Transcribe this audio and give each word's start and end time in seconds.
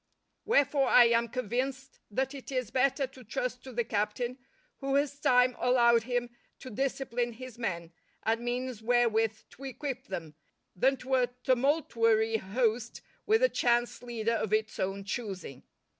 Wherefore 0.45 0.87
I 0.87 1.09
am 1.09 1.27
convinced 1.27 1.99
that 2.09 2.33
it 2.33 2.51
is 2.51 2.71
better 2.71 3.05
to 3.05 3.23
trust 3.23 3.63
to 3.65 3.71
the 3.71 3.83
captain 3.83 4.39
who 4.79 4.95
has 4.95 5.19
time 5.19 5.55
allowed 5.59 6.05
him 6.05 6.31
to 6.61 6.71
discipline 6.71 7.33
his 7.33 7.59
men, 7.59 7.91
and 8.23 8.41
means 8.41 8.81
wherewith 8.81 9.37
to 9.51 9.63
equip 9.63 10.07
them, 10.07 10.33
than 10.75 10.97
to 10.97 11.13
a 11.13 11.27
tumultuary 11.43 12.37
host 12.37 13.01
with 13.27 13.43
a 13.43 13.49
chance 13.49 14.01
leader 14.01 14.33
of 14.33 14.51
its 14.53 14.79
own 14.79 15.03
choosing. 15.03 15.61